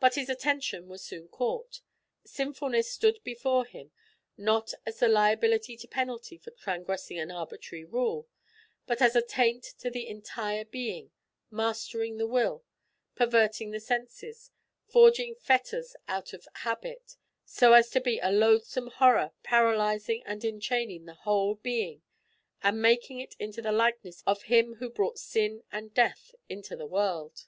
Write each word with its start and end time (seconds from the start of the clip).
But 0.00 0.16
his 0.16 0.28
attention 0.28 0.88
was 0.88 1.04
soon 1.04 1.28
caught. 1.28 1.82
Sinfulness 2.26 2.90
stood 2.90 3.22
before 3.22 3.64
him 3.64 3.92
not 4.36 4.74
as 4.84 4.98
the 4.98 5.06
liability 5.06 5.76
to 5.76 5.86
penalty 5.86 6.36
for 6.36 6.50
transgressing 6.50 7.16
an 7.16 7.30
arbitrary 7.30 7.84
rule, 7.84 8.26
but 8.86 9.00
as 9.00 9.14
a 9.14 9.22
taint 9.22 9.62
to 9.78 9.88
the 9.88 10.08
entire 10.08 10.64
being, 10.64 11.12
mastering 11.48 12.16
the 12.18 12.26
will, 12.26 12.64
perverting 13.14 13.70
the 13.70 13.78
senses, 13.78 14.50
forging 14.88 15.36
fetters 15.36 15.94
out 16.08 16.32
of 16.32 16.48
habit, 16.66 17.16
so 17.44 17.72
as 17.74 17.88
to 17.90 18.00
be 18.00 18.18
a 18.18 18.32
loathsome 18.32 18.88
horror 18.88 19.30
paralysing 19.44 20.24
and 20.26 20.44
enchaining 20.44 21.04
the 21.04 21.14
whole 21.14 21.54
being 21.54 22.02
and 22.64 22.82
making 22.82 23.20
it 23.20 23.36
into 23.38 23.62
the 23.62 23.70
likeness 23.70 24.24
of 24.26 24.42
him 24.50 24.74
who 24.80 24.90
brought 24.90 25.20
sin 25.20 25.62
and 25.70 25.94
death 25.94 26.34
into 26.48 26.74
the 26.74 26.88
world. 26.88 27.46